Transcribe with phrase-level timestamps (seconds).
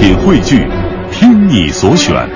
[0.00, 0.66] 品汇聚，
[1.12, 2.26] 听你所选，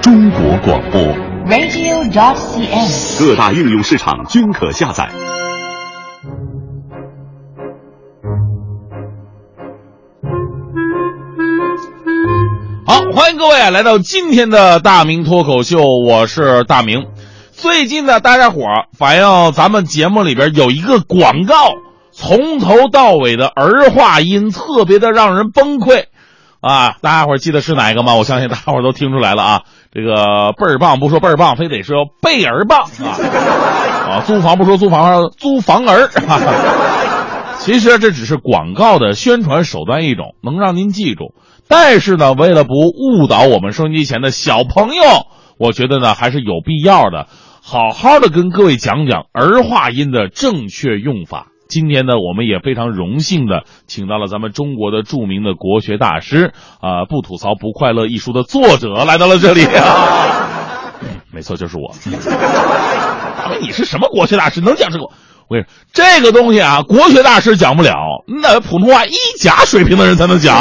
[0.00, 1.02] 中国广播。
[1.48, 3.18] radio.dot.cn，。
[3.18, 5.08] 各大应用市场均可下载。
[12.86, 17.08] 好，欢迎各位啊来到今天的大明脱口秀，我是大明。
[17.50, 21.72] 最近呢，大家伙儿反映咱们节目里边有一个广告，
[22.12, 26.04] 从头到尾的儿化音特别的让人崩溃
[26.60, 26.96] 啊！
[27.00, 28.14] 大家伙记得是哪一个吗？
[28.16, 29.62] 我相信大家伙都听出来了啊！
[29.92, 33.14] 这个倍儿棒不说倍儿棒，非得说倍儿棒啊！
[34.10, 36.08] 啊，租房不说租房，租房儿。
[37.58, 41.34] 其实这只是广告的宣传手段一种，能让您记住。
[41.68, 45.02] 但是呢，为了不误导我们收音机前的小朋友，
[45.58, 47.28] 我觉得呢还是有必要的，
[47.62, 51.48] 好好的跟各位讲讲儿化音的正确用法。
[51.68, 60.48] 今天呢，我们也非常荣幸的请到了咱们中国的著名的国学大师啊、不吐槽不快乐》一书的作者来到了这里啊。
[61.30, 61.94] 没错，就是我。
[62.24, 64.62] 大， 你是什么国学大师？
[64.62, 65.04] 能讲这个？
[65.04, 67.92] 我跟你说，这个东西啊，国学大师讲不了，
[68.26, 70.56] 那普通话一甲水平的人才能讲。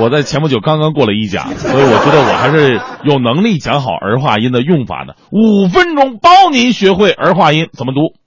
[0.00, 5.16] 我在前不久刚刚过了一甲，所以我觉得我还是有能力讲好儿化音的用法的。
[5.32, 8.17] 五分钟包您学会儿化音怎么读。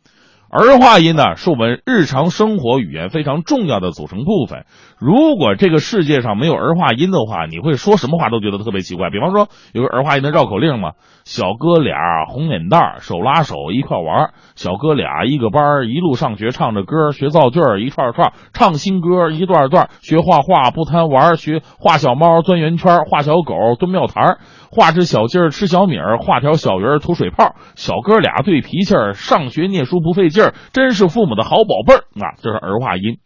[0.52, 4.66] 儿化音呢，是我们日常生活语言非常重要的组成部分。
[5.00, 9.10] 如果这个世界上没有儿化音的话，你会说什么话都觉得特别奇怪。
[9.10, 10.92] 比方说，有个儿化音的绕口令嘛，
[11.24, 14.34] 小哥俩红脸蛋儿，手拉手一块玩儿。
[14.56, 27.56] 小哥俩一个班儿，一路上学唱着歌，学造句儿一串串，唱新歌一段段，学画画不贪玩儿，学画小猫钻圆圈儿，画小狗蹲庙台儿，画只小鸡儿吃小米儿，画条小鱼儿吐水泡。
[27.76, 32.36] 小哥俩对脾气儿，上学念书不费劲儿，真是父母的好宝贝儿啊！
[32.42, 33.17] 这是儿化音。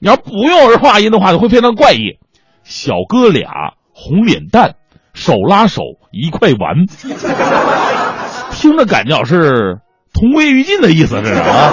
[0.00, 2.18] 你要不用儿化音的话，会非常怪异。
[2.62, 4.74] 小哥俩红脸蛋，
[5.14, 6.86] 手拉手一块玩，
[8.52, 9.80] 听着感觉是
[10.12, 11.72] 同归于尽的意思，这是啊。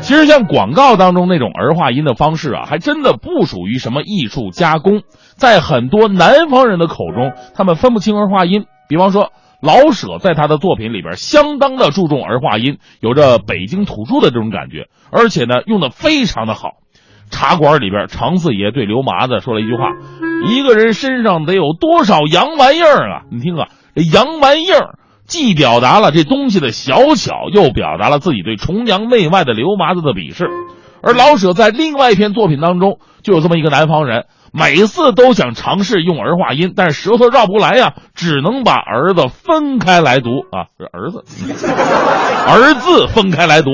[0.00, 5.02] 其实像广告当中那种儿化音的方式啊，还真的不属于什么艺术加工，
[5.36, 8.66] 在很多南方人的口中，他们分不清儿化音。
[8.88, 16.70] 比方说，老舍在他的作品里边相当的注重儿化音，有着北京土著的这种感觉，而且呢用的非常的好。
[17.30, 19.90] 茶馆里边，常四爷对刘麻子说了一句话
[20.48, 30.48] ：“一个人身上得有多少洋玩意儿啊？”你听啊，这洋玩意儿既表达了这东西的小巧，又表达了自己对崇洋媚外的刘麻子的鄙视。
[31.02, 41.24] 而老舍在另外一篇作品当中，就有这么一个南方人，每次都想尝试用儿化音，但是舌头绕不来呀，只能把儿子分开来读啊，是儿子，
[42.48, 43.70] 儿子分开来读。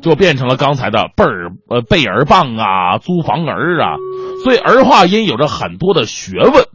[0.00, 3.96] 就变成了刚才的倍儿呃倍儿棒啊，租房儿啊，
[4.44, 6.66] 所以儿化音有着很多的学问。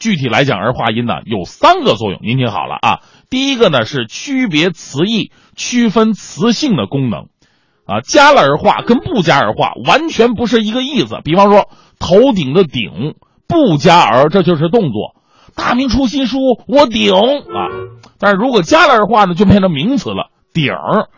[0.00, 3.00] 具体来讲，儿化音呢有三个作用，您听好了啊。
[3.28, 7.26] 第一个呢是区别词义、区分词性的功能，
[7.84, 11.18] 啊，加了儿化跟不加儿化完全不是一个意思。
[11.22, 11.68] 比方说
[12.00, 13.14] 头顶的顶
[13.46, 15.14] 不加儿，这就是动作。
[15.54, 17.70] 大明出新书，我顶啊。
[18.18, 21.08] 但是如果加了儿化呢，就变成名词了，顶儿。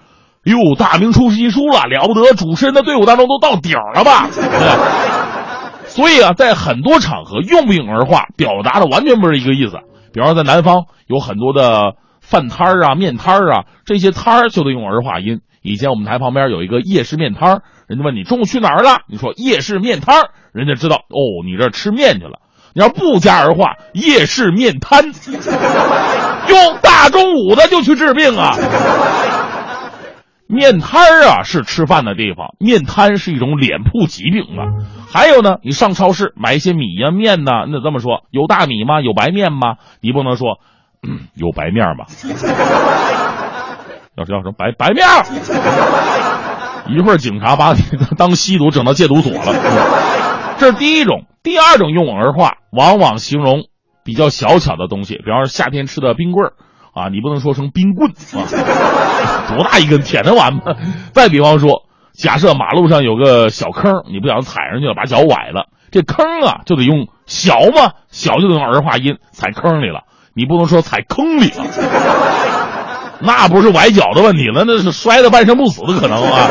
[0.45, 2.35] 哟，大明出新书了，了不得！
[2.35, 4.29] 主持人的队伍当中都到顶了吧？
[5.87, 9.79] 所以啊，在很多场合用不用儿化，表达的完全不是一个意思。
[10.13, 15.41] 比方说，在南方有很多的饭摊儿啊、面摊儿啊，这些摊儿就得用儿化音。
[15.63, 20.17] 以前我们台旁边有一个夜市面摊，人家问你中午去哪儿了，你说夜市面摊，
[20.53, 22.41] 人家知道哦，你这吃面去了。
[22.75, 25.05] 你要不加儿化，夜市面摊，
[26.49, 28.57] 哟，大中午的就去治病啊。
[30.47, 34.85] 面摊啊是吃饭的地方，面瘫是一种脸部疾病啊。
[35.11, 39.01] 还有呢，你上超市买一些米呀、面呐，你得这么说：有大米吗？
[39.01, 39.77] 有白面吗？
[40.01, 40.59] 你不能说、
[41.35, 42.07] 有白面吗？
[44.17, 45.25] 要是要说白白面儿，
[46.89, 47.81] 一会儿警察把你
[48.17, 49.55] 当吸毒整到戒毒所了。
[50.59, 53.65] 这是第一种，第二种用儿化，往往形容
[54.05, 56.53] 比较小巧的东西，比方说夏天吃的冰棍儿。
[56.95, 58.45] 啊，你不能说成冰棍啊，
[59.49, 60.61] 多大一根舔得完吗？
[61.15, 70.03] 再比方说，假设马路上有个小坑，你不小心踩上去了，把脚崴了，这坑啊就得用小嘛，小就得用儿化音，踩坑里了，
[70.35, 71.65] 你不能说踩坑里了，
[73.23, 76.49] 那不是崴脚的问题了，那是摔得半生不死的可能啊。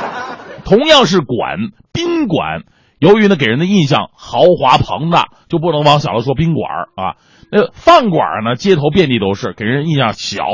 [0.64, 1.58] 同样是馆，
[1.92, 2.62] 宾馆，
[2.98, 7.16] 由于呢给人的印象豪华庞大，就不能往小了说宾馆啊。
[7.50, 10.44] 那饭馆呢，街头遍地都是，给人印象小，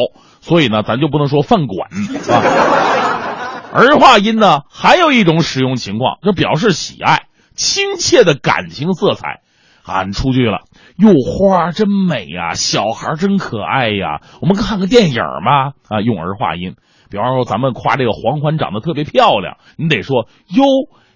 [0.41, 1.89] 所以呢，咱就不能说饭馆
[2.29, 2.43] 啊。
[3.73, 9.43] 儿化音呢，还有一种使用情况，就表示喜爱、亲切的感情色彩
[9.91, 10.61] 啊，你出去了，
[10.97, 16.77] 哟，花真美呀，小孩真可爱呀，我们看个电影嘛，啊，用儿化音。
[17.11, 20.65] 比方说，咱们夸这个黄欢长得特别漂亮，你得说哟，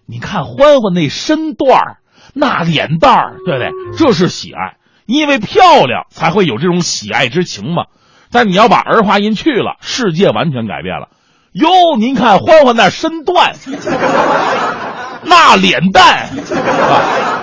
[0.06, 1.98] 你看欢欢那身段儿，
[2.34, 3.70] 那脸蛋儿，对不对？
[3.96, 4.76] 这是喜爱，
[5.06, 7.84] 因为漂亮才会有这种喜爱之情嘛。
[8.32, 11.10] 但你要把儿化音去了，世界完全改变了。
[11.52, 13.54] 哟，您看欢欢那身段，
[15.22, 17.33] 那脸蛋， 啊，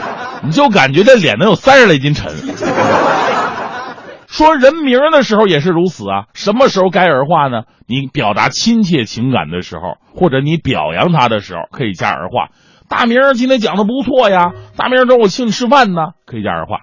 [0.43, 2.33] 你就感觉这脸能有三十来斤沉。
[4.27, 7.63] 说人名的时候也是如此啊，什么时候该儿化呢？
[7.85, 12.47] 你表达亲切情感的时候，或者你表扬他的时候，可以加儿化。
[12.88, 16.81] 大明今天讲的不错呀，大明中午请你吃饭呢，可以加儿化。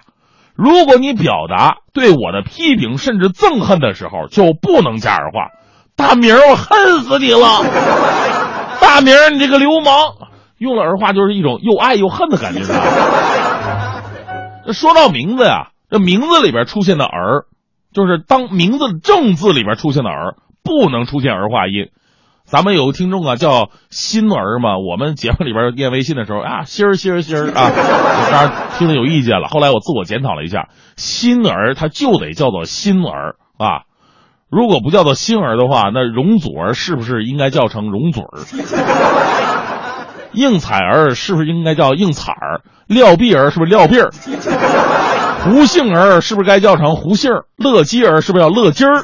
[0.55, 5.49] 如果你表达对我的批评甚至憎恨的时候，就不能加儿化。
[5.95, 7.63] 大明我恨死你了！
[8.79, 10.13] 大明你这个流氓！
[10.57, 12.63] 用了儿化就是一种又爱又恨的感觉。
[12.63, 12.79] 是吧
[14.65, 15.69] 这说到名字呀。
[15.91, 17.45] 这名字里边出现的儿，
[17.91, 21.89] 就是当名字正字里边出现的儿，不能出现儿化音。
[22.45, 27.71] 咱们有个听众啊，叫心儿嘛，我们节目里边念微信的时候啊，心儿心儿心儿啊，
[28.29, 29.47] 当然听了有意见了。
[29.47, 33.89] 后来我自我检讨了一下，心儿它就得叫做心儿啊，
[34.47, 38.37] 如果不叫做心儿的话，那容祖儿是不是应该叫成容祖儿？
[40.33, 42.61] 应采儿是不是应该叫应采儿？
[42.87, 44.09] 廖碧儿是不是廖碧儿？
[45.43, 47.45] 胡杏儿是不是该叫成胡杏儿？
[47.57, 49.03] 乐基儿是不是叫乐基儿？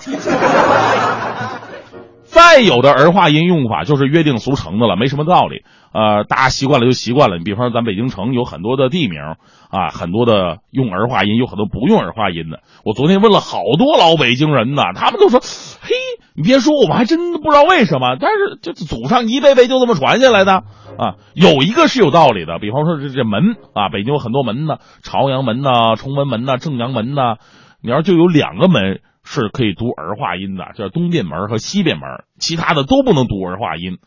[2.24, 5.64] 再有的儿化音用法就是约定俗成的了，没什么道理。
[5.94, 7.38] 呃，大家习惯了就习惯了。
[7.38, 9.22] 你比方说，咱北京城有很多的地名
[9.70, 12.60] 啊，很多的用儿化音，有很多不用儿化音的。
[12.84, 15.40] 我昨天问了好多老北京人呢，他们都说
[15.82, 15.96] ：“嘿，
[16.36, 18.18] 你别说，我们还真不知道为什么。
[18.20, 20.64] 但是就祖上一辈辈就这么传下来的。”
[20.98, 27.36] 啊，有一个是有道理的，比方说这这门啊，北京有很多门呢，朝阳门呐、崇文门呐、正阳门呐，
[27.82, 32.08] 你要就有两个门是可以读儿化音的，叫东便门和西便门，
[32.40, 33.98] 其他的都不能读儿化音，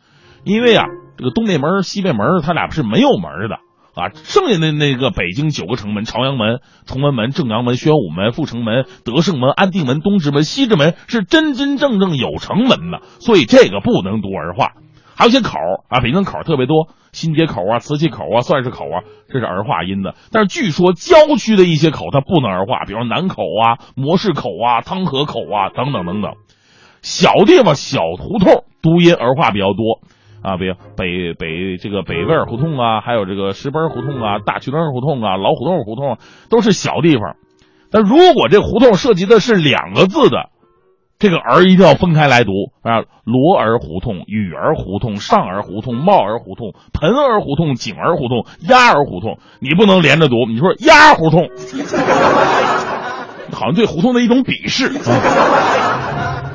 [0.44, 0.87] 因为啊，
[1.17, 3.56] 这个东便门、西便门，它俩是没有门的
[3.94, 14.73] 啊，剩下的那个北京九个城门，朝阳门、崇文门、正阳门、宣武门、阜成门、德胜门、安定门、东直门、西直门是真真正正有城门的，所以这个不能读儿化。
[15.19, 20.15] 还有些口啊，北京口特别多，新街口啊、磁器口啊、算是口啊，这是儿化音的。
[20.31, 26.35] 但是据说郊区的一些口它不能儿化，比如南口啊、模式口啊、汤河口啊等等等等。
[27.03, 29.99] 小地方小胡同读音儿化比较多
[30.41, 36.19] 啊，比如北北这个北味胡同啊，还有这个石门胡同啊、大渠庄胡同啊、老胡同胡同
[36.49, 37.35] 都是小地方。
[37.91, 40.50] 但如果这胡同涉及的是两个字的。
[41.19, 43.03] 这个儿一定要分开来读啊！
[43.25, 50.47] 罗儿胡同、雨儿胡同、上儿胡同、帽儿胡同、盆儿胡同、井儿胡同、鸭儿胡同，你不能连着读。
[50.49, 51.49] 你说鸭胡同，
[53.53, 56.53] 好像对胡同的一种鄙视啊！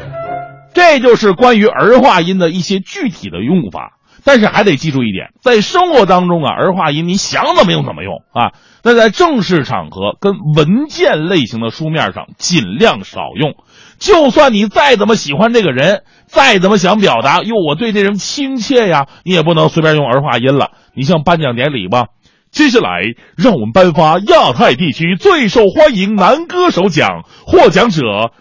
[0.74, 4.00] 这就是关于儿化音的一些具体的用法。
[4.26, 8.54] 但是还得记住一点，在生活当中啊，儿化音你想怎么用怎么用啊。
[8.82, 13.56] 那在正式场合跟文件类型的书面上尽量少用。
[14.04, 20.72] 就算你再怎么喜欢这个人，再怎么想表达哟，我对这人亲切呀，你也不能随便用儿化音了。
[20.94, 22.08] 你像颁奖典礼吧，
[22.52, 23.00] 接下来
[23.38, 28.34] 让我们颁发亚太地区最受欢迎男歌手奖，获奖者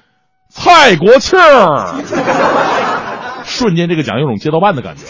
[0.51, 1.95] 蔡国庆儿。
[3.47, 5.05] 瞬间，这个奖有种街道办的感觉。